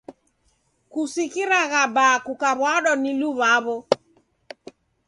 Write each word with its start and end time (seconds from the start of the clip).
Kusikiragha 0.91 1.81
baa 1.95 2.15
kukaw'adwa 2.25 2.93
ni 3.01 3.11
luw'aw'o. 3.19 3.75